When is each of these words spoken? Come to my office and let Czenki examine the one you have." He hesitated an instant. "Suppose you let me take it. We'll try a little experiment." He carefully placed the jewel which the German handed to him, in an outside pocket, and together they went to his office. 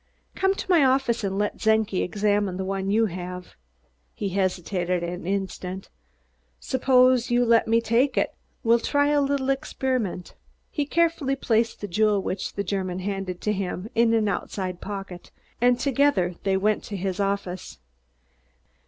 Come 0.33 0.55
to 0.55 0.65
my 0.67 0.83
office 0.83 1.23
and 1.23 1.37
let 1.37 1.59
Czenki 1.59 2.01
examine 2.01 2.57
the 2.57 2.65
one 2.65 2.89
you 2.89 3.05
have." 3.05 3.53
He 4.15 4.29
hesitated 4.29 5.03
an 5.03 5.27
instant. 5.27 5.89
"Suppose 6.59 7.29
you 7.29 7.45
let 7.45 7.67
me 7.67 7.81
take 7.81 8.17
it. 8.17 8.33
We'll 8.63 8.79
try 8.79 9.09
a 9.09 9.21
little 9.21 9.51
experiment." 9.51 10.33
He 10.71 10.87
carefully 10.87 11.35
placed 11.35 11.81
the 11.81 11.87
jewel 11.87 12.19
which 12.19 12.53
the 12.53 12.63
German 12.63 12.97
handed 12.97 13.41
to 13.41 13.53
him, 13.53 13.89
in 13.93 14.11
an 14.15 14.27
outside 14.27 14.81
pocket, 14.81 15.29
and 15.61 15.79
together 15.79 16.33
they 16.45 16.57
went 16.57 16.83
to 16.85 16.97
his 16.97 17.19
office. 17.19 17.77